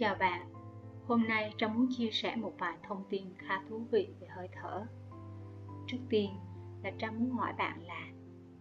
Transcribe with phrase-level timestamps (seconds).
[0.00, 0.52] Chào bạn,
[1.06, 4.48] hôm nay Trâm muốn chia sẻ một vài thông tin khá thú vị về hơi
[4.52, 4.86] thở.
[5.86, 6.30] Trước tiên
[6.82, 8.06] là Trâm muốn hỏi bạn là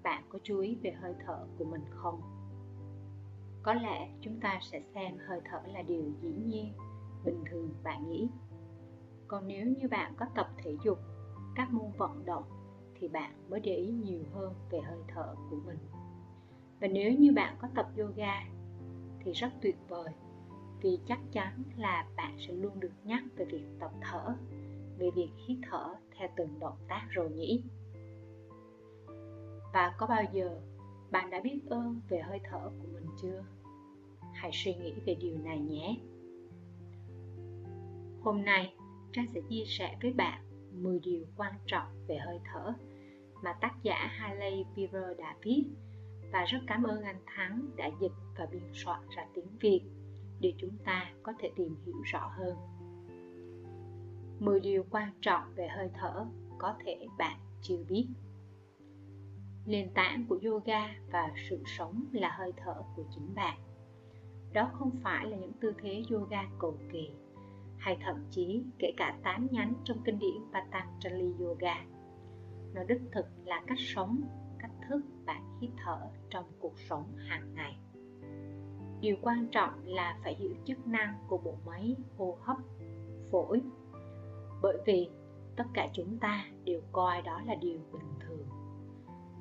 [0.03, 2.21] bạn có chú ý về hơi thở của mình không?
[3.63, 6.73] Có lẽ chúng ta sẽ xem hơi thở là điều dĩ nhiên,
[7.25, 8.29] bình thường bạn nghĩ.
[9.27, 10.99] Còn nếu như bạn có tập thể dục,
[11.55, 12.43] các môn vận động
[12.95, 15.79] thì bạn mới để ý nhiều hơn về hơi thở của mình.
[16.81, 18.43] Và nếu như bạn có tập yoga
[19.19, 20.13] thì rất tuyệt vời
[20.81, 24.35] vì chắc chắn là bạn sẽ luôn được nhắc về việc tập thở,
[24.97, 27.63] về việc hít thở theo từng động tác rồi nhỉ?
[29.73, 30.59] Và có bao giờ
[31.11, 33.43] bạn đã biết ơn về hơi thở của mình chưa?
[34.33, 35.95] Hãy suy nghĩ về điều này nhé!
[38.21, 38.73] Hôm nay,
[39.13, 42.73] trang sẽ chia sẻ với bạn 10 điều quan trọng về hơi thở
[43.43, 45.63] mà tác giả Haley Bieber đã viết
[46.31, 49.81] và rất cảm ơn anh Thắng đã dịch và biên soạn ra tiếng Việt
[50.39, 52.55] để chúng ta có thể tìm hiểu rõ hơn.
[54.39, 56.25] 10 điều quan trọng về hơi thở
[56.57, 58.07] có thể bạn chưa biết.
[59.65, 63.57] Nền tảng của yoga và sự sống là hơi thở của chính bạn.
[64.53, 67.09] Đó không phải là những tư thế yoga cầu kỳ
[67.77, 71.85] hay thậm chí kể cả tám nhánh trong kinh điển Patanjali Yoga.
[72.73, 74.21] Nó đích thực là cách sống,
[74.59, 77.77] cách thức bạn hít thở trong cuộc sống hàng ngày
[79.01, 82.57] điều quan trọng là phải hiểu chức năng của bộ máy hô hấp,
[83.31, 83.61] phổi.
[84.61, 85.09] Bởi vì
[85.55, 88.45] tất cả chúng ta đều coi đó là điều bình thường.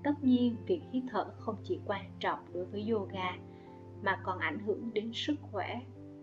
[0.04, 3.36] Tất nhiên, việc hít thở không chỉ quan trọng đối với yoga,
[4.02, 5.80] mà còn ảnh hưởng đến sức khỏe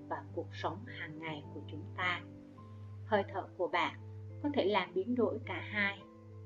[0.10, 2.22] và cuộc sống hàng ngày của chúng ta.
[3.06, 3.96] Hơi thở của bạn
[4.44, 6.00] có thể làm biến đổi cả hai,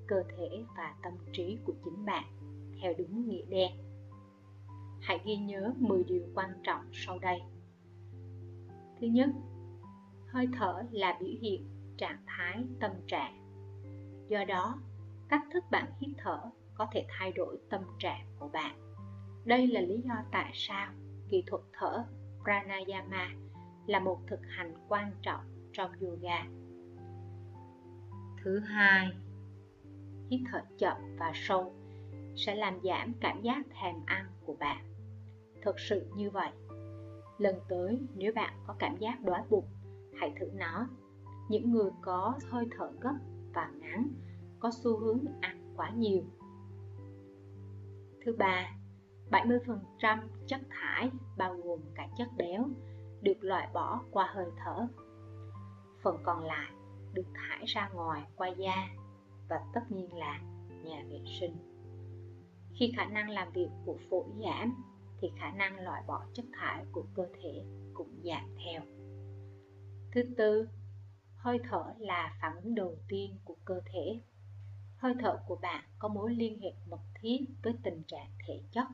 [0.08, 2.26] cơ thể và tâm trí của chính bạn,
[2.82, 3.72] theo đúng nghĩa đen
[5.02, 7.40] hãy ghi nhớ 10 điều quan trọng sau đây.
[9.02, 9.30] Thứ nhất,
[10.28, 13.40] hơi thở là biểu hiện trạng thái tâm trạng.
[14.28, 14.80] Do đó,
[15.30, 16.40] cách thức bạn hít thở
[16.76, 18.76] có thể thay đổi tâm trạng của bạn.
[19.46, 20.92] Đây là lý do tại sao
[21.30, 22.06] kỹ thuật thở
[22.44, 23.30] pranayama
[23.88, 25.42] là một thực hành quan trọng
[25.74, 26.46] trong yoga.
[28.44, 29.10] Thứ hai,
[30.30, 31.74] hít thở chậm và sâu
[32.36, 34.89] sẽ làm giảm cảm giác thèm ăn của bạn
[35.62, 36.50] thật sự như vậy.
[37.38, 39.68] Lần tới, nếu bạn có cảm giác đói bụng,
[40.20, 40.88] hãy thử nó.
[41.50, 43.16] Những người có hơi thở gấp
[43.54, 44.08] và ngắn,
[44.60, 46.24] có xu hướng ăn quá nhiều.
[48.26, 48.72] Thứ ba
[49.32, 52.66] 70% chất thải, bao gồm cả chất béo,
[53.22, 54.88] được loại bỏ qua hơi thở.
[56.02, 56.72] Phần còn lại
[57.14, 58.88] được thải ra ngoài qua da
[59.50, 60.42] và tất nhiên là
[60.84, 61.56] nhà vệ sinh.
[62.74, 64.84] Khi khả năng làm việc của phổi giảm
[65.22, 67.64] thì khả năng loại bỏ chất thải của cơ thể
[67.94, 68.82] cũng giảm theo.
[70.12, 70.70] Thứ tư,
[71.36, 74.20] hơi thở là phản ứng đầu tiên của cơ thể.
[74.98, 78.88] Hơi thở của bạn có mối liên hệ mật thiết với tình trạng thể chất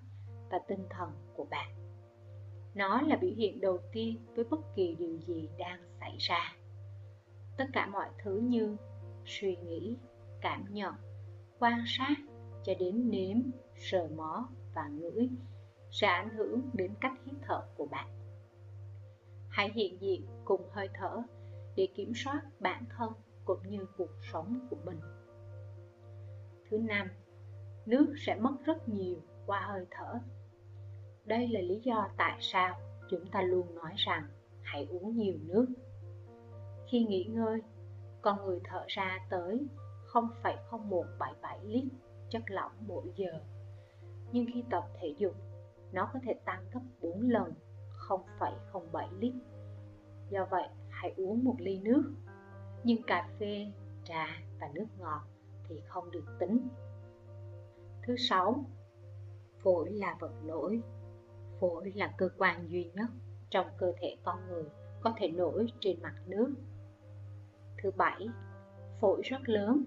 [0.49, 1.75] và tinh thần của bạn.
[2.75, 6.55] Nó là biểu hiện đầu tiên với bất kỳ điều gì đang xảy ra.
[7.57, 8.77] Tất cả mọi thứ như
[9.25, 9.97] suy nghĩ,
[10.41, 10.93] cảm nhận,
[11.59, 12.15] quan sát
[12.63, 13.37] cho đến nếm,
[13.75, 15.29] sờ mó và ngửi
[15.95, 18.07] sẽ ảnh hưởng đến cách hít thở của bạn.
[19.49, 21.21] Hãy hiện diện cùng hơi thở
[21.75, 23.13] để kiểm soát bản thân
[23.45, 24.99] cũng như cuộc sống của mình.
[26.69, 27.07] Thứ năm,
[27.85, 30.19] nước sẽ mất rất nhiều qua hơi thở.
[31.25, 32.75] Đây là lý do tại sao
[33.09, 34.27] chúng ta luôn nói rằng
[34.61, 35.65] hãy uống nhiều nước.
[36.91, 37.61] Khi nghỉ ngơi,
[38.21, 39.67] con người thở ra tới
[40.11, 41.83] 0,0177 lít
[42.29, 43.39] chất lỏng mỗi giờ.
[44.31, 45.44] Nhưng khi tập thể dục
[45.95, 47.53] nó có thể tăng gấp 4 lần
[48.07, 49.33] 0,07 lít.
[50.29, 52.03] Do vậy, hãy uống một ly nước.
[52.83, 53.67] Nhưng cà phê,
[54.03, 54.27] trà
[54.59, 55.21] và nước ngọt
[55.67, 56.67] thì không được tính.
[58.03, 58.65] Thứ sáu,
[59.63, 60.81] phổi là vật nổi.
[61.59, 63.09] Phổi là cơ quan duy nhất
[63.49, 64.63] trong cơ thể con người
[65.01, 66.53] có thể nổi trên mặt nước.
[67.83, 68.27] Thứ bảy,
[69.01, 69.83] phổi rất lớn.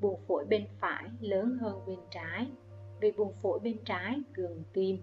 [0.00, 2.50] Buồng phổi bên phải lớn hơn bên trái
[3.00, 4.98] vì buồng phổi bên trái gần tim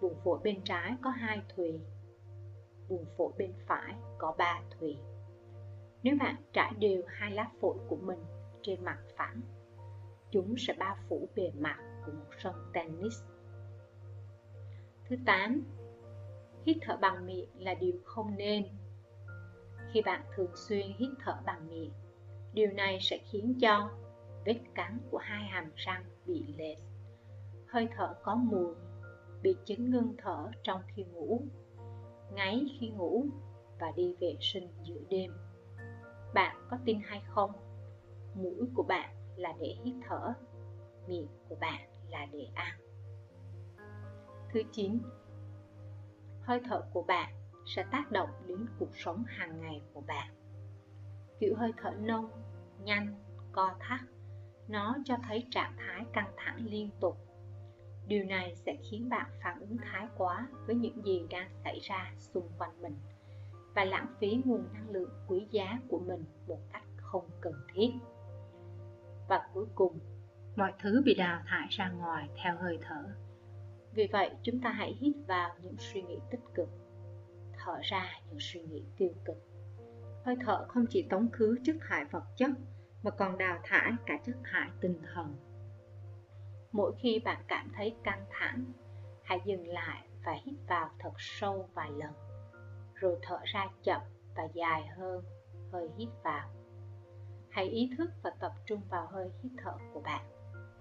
[0.00, 1.80] vùng phổi bên trái có hai thùy.
[2.88, 4.96] Vùng phổi bên phải có ba thùy.
[6.02, 8.24] Nếu bạn trải đều hai lá phổi của mình
[8.62, 9.40] trên mặt phẳng,
[10.30, 13.22] chúng sẽ bao phủ bề mặt của một sân tennis.
[15.08, 15.62] Thứ 8
[16.66, 18.64] hít thở bằng miệng là điều không nên.
[19.92, 21.92] Khi bạn thường xuyên hít thở bằng miệng,
[22.52, 23.90] điều này sẽ khiến cho
[24.44, 26.78] vết cắn của hai hàm răng bị lệch.
[27.66, 28.74] Hơi thở có mùi
[29.46, 31.40] bị chứng ngưng thở trong khi ngủ
[32.32, 33.26] ngáy khi ngủ
[33.80, 35.32] và đi vệ sinh giữa đêm.
[36.34, 37.50] Bạn có tin hay không?
[38.34, 40.32] Mũi của bạn là để hít thở,
[41.06, 42.78] miệng của bạn là để ăn.
[44.52, 44.98] Thứ 9.
[46.42, 47.34] Hơi thở của bạn
[47.66, 50.34] sẽ tác động đến cuộc sống hàng ngày của bạn.
[51.40, 52.30] Kiểu hơi thở nông,
[52.84, 53.14] nhanh,
[53.52, 54.00] co thắt,
[54.68, 57.25] nó cho thấy trạng thái căng thẳng liên tục.
[58.06, 62.12] Điều này sẽ khiến bạn phản ứng thái quá với những gì đang xảy ra
[62.18, 62.96] xung quanh mình
[63.74, 67.90] và lãng phí nguồn năng lượng quý giá của mình một cách không cần thiết.
[69.28, 69.98] Và cuối cùng,
[70.56, 73.04] mọi thứ bị đào thải ra ngoài theo hơi thở.
[73.92, 76.68] Vì vậy, chúng ta hãy hít vào những suy nghĩ tích cực,
[77.52, 79.36] thở ra những suy nghĩ tiêu cực.
[80.24, 82.50] Hơi thở không chỉ tống khứ chất thải vật chất
[83.02, 85.34] mà còn đào thải cả chất thải tinh thần.
[86.76, 88.64] Mỗi khi bạn cảm thấy căng thẳng,
[89.22, 92.12] hãy dừng lại và hít vào thật sâu vài lần,
[92.94, 94.00] rồi thở ra chậm
[94.36, 95.24] và dài hơn
[95.72, 96.48] hơi hít vào.
[97.50, 100.24] Hãy ý thức và tập trung vào hơi hít thở của bạn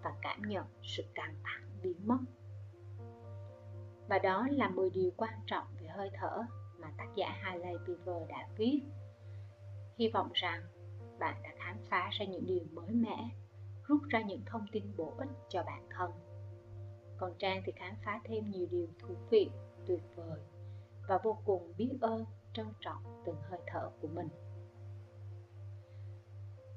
[0.03, 2.19] và cảm nhận sự căng thẳng biến mất.
[4.09, 6.38] Và đó là 10 điều quan trọng về hơi thở
[6.77, 8.81] mà tác giả Hailey Beaver đã viết.
[9.97, 10.62] Hy vọng rằng
[11.19, 13.30] bạn đã khám phá ra những điều mới mẻ,
[13.88, 16.12] rút ra những thông tin bổ ích cho bản thân.
[17.18, 19.50] Còn Trang thì khám phá thêm nhiều điều thú vị,
[19.88, 20.40] tuyệt vời
[21.08, 24.28] và vô cùng biết ơn, trân trọng từng hơi thở của mình.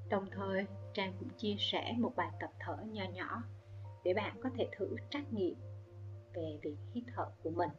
[0.09, 3.43] Đồng thời, Trang cũng chia sẻ một bài tập thở nho nhỏ
[4.05, 5.55] để bạn có thể thử trắc nghiệm
[6.35, 7.71] về việc hít thở của mình.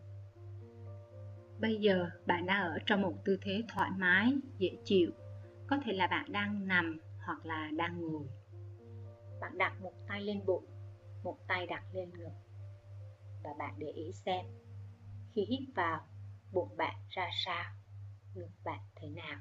[1.60, 5.12] Bây giờ bạn đang ở trong một tư thế thoải mái, dễ chịu.
[5.68, 8.24] Có thể là bạn đang nằm hoặc là đang ngồi.
[9.42, 10.66] Bạn đặt một tay lên bụng,
[11.24, 12.34] một tay đặt lên ngực.
[13.44, 14.46] Và bạn để ý xem,
[15.32, 16.08] khi hít vào,
[16.52, 17.72] bụng bạn ra sao,
[18.36, 19.40] ngực bạn thế nào.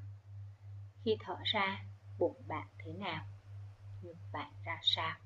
[1.05, 1.85] Khi thở ra,
[2.19, 3.25] bụng bạn thế nào,
[4.03, 5.19] ngực bạn ra sao.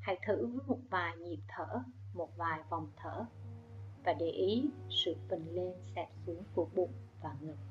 [0.00, 1.82] Hãy thử với một vài nhịp thở,
[2.14, 3.24] một vài vòng thở
[4.04, 6.92] và để ý sự phình lên xẹp xuống của bụng
[7.22, 7.69] và ngực.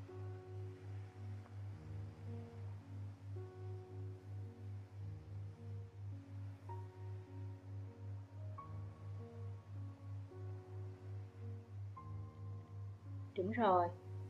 [13.39, 13.87] Đúng rồi,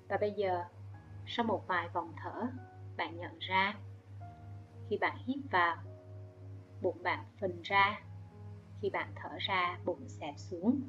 [0.10, 0.64] và bây giờ,
[1.28, 2.48] sau một vài vòng thở,
[2.98, 3.74] bạn nhận ra
[4.90, 5.78] khi bạn hít vào
[6.82, 8.02] bụng bạn phình ra
[8.82, 10.82] khi bạn thở ra bụng xẹp xuống.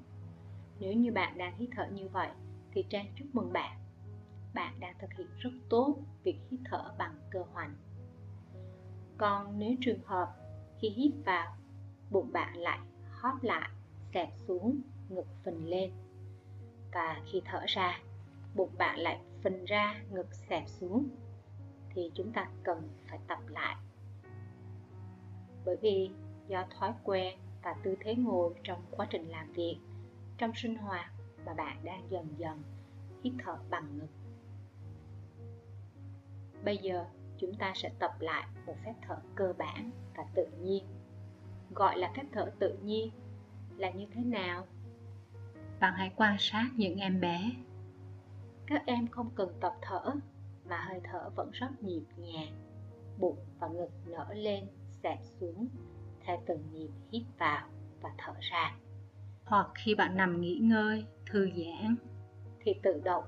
[0.81, 2.29] Nếu như bạn đang hít thở như vậy
[2.73, 3.79] thì trang chúc mừng bạn.
[4.55, 7.75] Bạn đang thực hiện rất tốt việc hít thở bằng cơ hoành.
[9.19, 10.35] Còn nếu trường hợp
[10.81, 11.57] khi hít vào
[12.11, 12.79] bụng bạn lại
[13.11, 13.71] hóp lại
[14.15, 15.91] xẹp xuống ngực phình lên
[16.93, 17.99] và khi thở ra
[18.55, 21.09] bụng bạn lại phình ra ngực xẹp xuống,
[21.95, 23.77] thì chúng ta cần phải tập lại.
[25.65, 26.11] Bởi vì
[26.49, 29.79] do thói quen và tư thế ngồi trong quá trình làm việc,
[30.39, 31.13] trong sinh hoạt
[31.47, 32.63] mà bạn đang dần dần
[33.23, 34.09] hít thở bằng ngực.
[36.65, 37.05] Bây giờ
[37.39, 40.85] chúng ta sẽ tập lại một phép thở cơ bản và tự nhiên.
[41.71, 43.11] Gọi là phép thở tự nhiên
[43.77, 44.67] là như thế nào?
[45.81, 47.51] Bạn hãy quan sát những em bé
[48.71, 50.03] các em không cần tập thở
[50.65, 52.53] mà hơi thở vẫn rất nhịp nhàng.
[53.19, 54.65] Bụng và ngực nở lên
[55.03, 55.69] xẹp xuống
[56.21, 57.69] theo từng nhịp hít vào
[58.01, 58.77] và thở ra.
[59.45, 61.97] Hoặc khi bạn nằm nghỉ ngơi thư giãn
[62.61, 63.25] thì tự động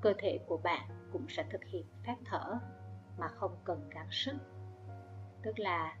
[0.00, 2.58] cơ thể của bạn cũng sẽ thực hiện phép thở
[3.18, 4.36] mà không cần gắng sức.
[5.42, 5.96] Tức là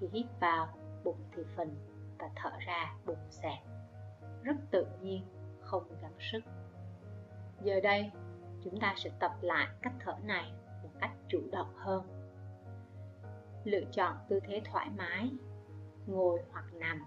[0.00, 0.68] khi hít vào
[1.04, 1.74] bụng thì phình
[2.18, 3.58] và thở ra bụng xẹp.
[4.42, 5.22] Rất tự nhiên
[5.60, 6.40] không gắng sức
[7.62, 8.10] giờ đây,
[8.64, 12.02] chúng ta sẽ tập lại cách thở này một cách chủ động hơn.
[13.64, 15.30] Lựa chọn tư thế thoải mái,
[16.06, 17.04] ngồi hoặc nằm.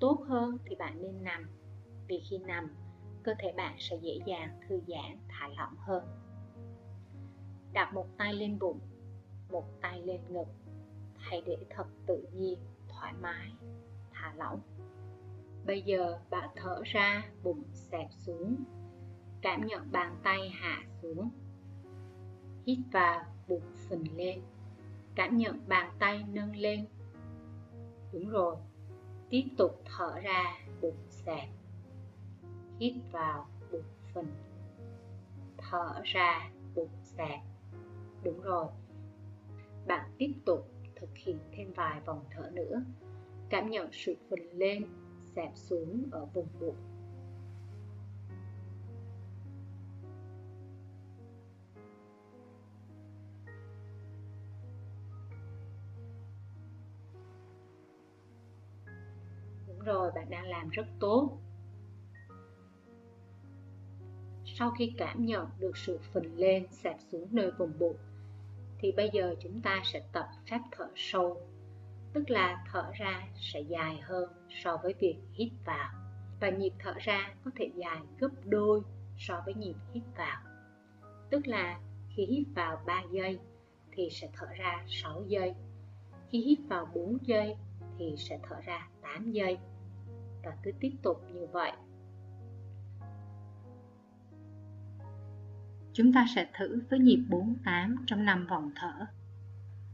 [0.00, 1.50] Tốt hơn thì bạn nên nằm,
[2.08, 2.76] vì khi nằm,
[3.22, 6.04] cơ thể bạn sẽ dễ dàng thư giãn, thả lỏng hơn.
[7.72, 8.80] Đặt một tay lên bụng,
[9.50, 10.48] một tay lên ngực,
[11.16, 13.52] hãy để thật tự nhiên, thoải mái,
[14.12, 14.60] thả lỏng.
[15.66, 18.56] Bây giờ bạn thở ra, bụng xẹp xuống
[19.42, 21.30] cảm nhận bàn tay hạ xuống.
[22.66, 24.40] Hít vào, bụng phình lên.
[25.14, 26.86] Cảm nhận bàn tay nâng lên.
[28.12, 28.56] Đúng rồi,
[29.30, 30.44] tiếp tục thở ra,
[30.80, 31.48] bụng xẹp.
[32.80, 33.82] Hít vào, bụng
[34.14, 34.32] phình.
[35.56, 37.40] Thở ra, bụng xẹp.
[38.24, 38.66] Đúng rồi,
[39.86, 42.82] bạn tiếp tục thực hiện thêm vài vòng thở nữa.
[43.50, 44.84] Cảm nhận sự phình lên,
[45.36, 46.76] xẹp xuống ở vùng bụng.
[59.88, 61.38] Rồi, bạn đang làm rất tốt.
[64.44, 67.96] Sau khi cảm nhận được sự phình lên sạp xuống nơi vùng bụng,
[68.78, 71.40] thì bây giờ chúng ta sẽ tập phép thở sâu,
[72.12, 74.32] tức là thở ra sẽ dài hơn
[74.64, 75.90] so với việc hít vào
[76.40, 78.82] và nhịp thở ra có thể dài gấp đôi
[79.18, 80.40] so với nhịp hít vào.
[81.30, 83.38] Tức là khi hít vào 3 giây
[83.92, 85.54] thì sẽ thở ra 6 giây.
[86.28, 87.56] Khi hít vào 4 giây
[87.98, 89.58] thì sẽ thở ra 8 giây.
[90.48, 91.72] Và cứ tiếp tục như vậy.
[95.92, 99.06] Chúng ta sẽ thử với nhịp 48 trong 5 vòng thở.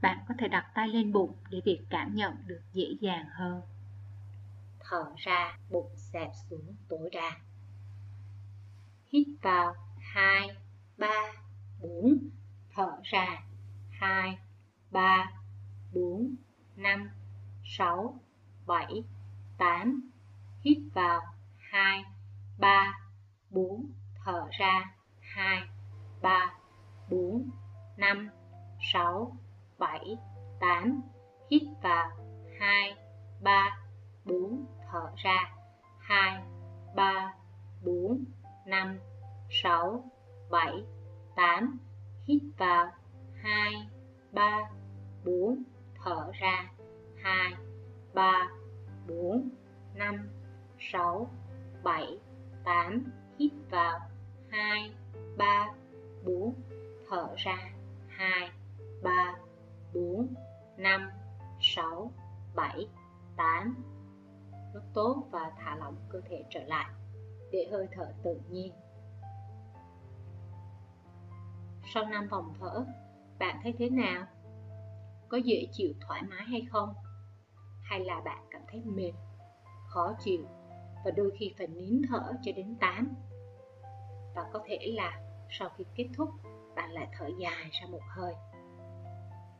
[0.02, 3.60] Bạn có thể đặt tay lên bụng để việc cảm nhận được dễ dàng hơn.
[4.80, 7.40] Thở ra, bụng xẹp xuống tối đa.
[9.12, 10.48] Hít vào 2,
[10.98, 11.08] 3,
[11.82, 12.18] 4,
[12.74, 13.42] thở ra
[13.90, 14.38] 2,
[14.90, 15.32] 3,
[15.94, 16.34] 4,
[16.76, 17.10] 5,
[17.64, 18.20] 6,
[18.66, 19.04] 7,
[19.58, 20.10] 8,
[20.64, 21.20] hít vào.
[21.58, 22.04] 2,
[22.58, 22.98] 3,
[23.50, 23.92] 4,
[24.24, 24.94] thở ra.
[25.20, 25.62] 2,
[26.22, 26.54] 3,
[27.10, 27.50] 4,
[27.96, 28.28] 5,
[28.92, 29.36] 6,
[29.78, 30.16] 7,
[30.60, 31.00] 8,
[31.50, 32.10] hít vào.
[32.58, 32.96] 2,
[33.40, 33.78] 3,
[34.24, 35.54] 4, thở ra.
[35.98, 36.42] 2,
[36.96, 37.34] 3,
[37.84, 38.24] 4,
[38.66, 38.98] 5,
[39.62, 40.04] 6,
[40.50, 40.84] 7,
[41.36, 41.78] 8
[42.24, 42.92] Hít vào.
[43.42, 43.72] 2,
[44.32, 44.70] 3,
[45.24, 45.62] 4
[46.04, 46.70] Thở ra.
[47.22, 47.54] 2,
[48.14, 48.48] 3,
[49.08, 49.48] 4,
[49.94, 50.28] 5,
[50.92, 51.30] 6,
[51.84, 52.18] 7,
[52.64, 53.04] 8
[53.38, 54.00] Hít vào
[54.48, 54.94] 2,
[55.36, 55.72] 3,
[56.24, 56.54] 4
[57.10, 57.56] Thở ra
[58.08, 58.50] 2,
[59.02, 59.38] 3,
[59.94, 60.34] 4,
[60.76, 61.10] 5,
[61.60, 62.12] 6,
[62.54, 62.88] 7,
[63.36, 63.74] 8
[64.74, 66.90] Rất tốt và thả lỏng cơ thể trở lại
[67.52, 68.72] để hơi thở tự nhiên
[71.94, 72.84] sau 5 vòng thở,
[73.38, 74.26] bạn thấy thế nào?
[75.28, 76.94] Có dễ chịu thoải mái hay không?
[77.82, 79.12] Hay là bạn cảm thấy mệt,
[79.88, 80.46] khó chịu
[81.04, 83.14] và đôi khi phải nín thở cho đến 8?
[84.34, 85.20] Và có thể là
[85.50, 86.28] sau khi kết thúc,
[86.76, 88.34] bạn lại thở dài ra một hơi.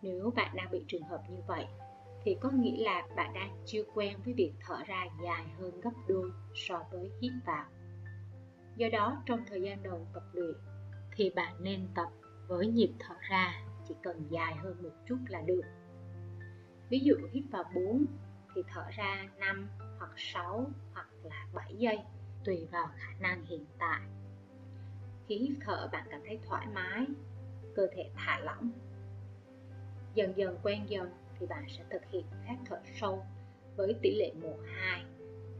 [0.02, 1.66] Nếu bạn đang bị trường hợp như vậy,
[2.24, 5.90] thì có nghĩa là bạn đang chưa quen với việc thở ra dài hơn gấp
[6.08, 7.64] đôi so với hít vào.
[8.76, 10.54] Do đó, trong thời gian đầu tập luyện,
[11.16, 12.08] thì bạn nên tập
[12.48, 15.62] với nhịp thở ra chỉ cần dài hơn một chút là được.
[16.88, 18.04] Ví dụ hít vào 4
[18.54, 21.99] thì thở ra 5 hoặc 6 hoặc là 7 giây
[22.45, 24.00] tùy vào khả năng hiện tại.
[25.28, 27.07] Khi hít thở bạn cảm thấy thoải mái,
[27.75, 28.71] cơ thể thả lỏng.
[30.14, 33.25] Dần dần quen dần thì bạn sẽ thực hiện phép thở sâu
[33.76, 35.04] với tỷ lệ 1-2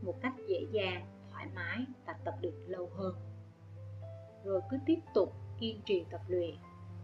[0.03, 3.15] một cách dễ dàng, thoải mái và tập được lâu hơn.
[4.45, 6.55] Rồi cứ tiếp tục kiên trì tập luyện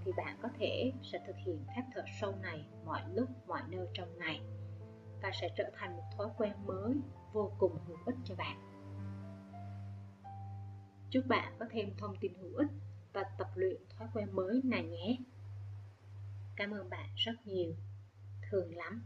[0.05, 3.87] thì bạn có thể sẽ thực hiện phép thở sâu này mọi lúc mọi nơi
[3.95, 4.41] trong ngày
[5.23, 6.95] và sẽ trở thành một thói quen mới,
[7.33, 8.71] vô cùng hữu ích cho bạn.
[11.11, 12.71] Chúc bạn có thêm thông tin hữu ích
[13.13, 15.17] và tập luyện thói quen mới này nhé.
[16.57, 17.75] Cảm ơn bạn rất nhiều.
[18.51, 19.05] Thường lắm.